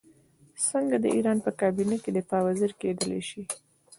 [0.69, 3.41] څنګه د ایران په کابینه کې د دفاع وزیر کېدلای شي.